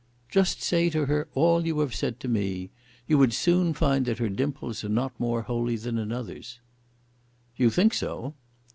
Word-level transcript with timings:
"Just 0.29 0.63
say 0.63 0.89
to 0.89 1.05
her 1.05 1.27
all 1.35 1.59
that 1.61 1.67
you 1.67 1.77
have 1.81 1.93
said 1.93 2.19
to 2.21 2.27
me. 2.27 2.71
You 3.07 3.19
would 3.19 3.33
soon 3.33 3.75
find 3.75 4.07
that 4.07 4.17
her 4.17 4.29
dimples 4.29 4.83
are 4.83 4.89
not 4.89 5.13
more 5.19 5.43
holy 5.43 5.75
than 5.75 5.99
another's." 5.99 6.59
"You 7.55 7.69
think 7.69 7.93
so." 7.93 8.33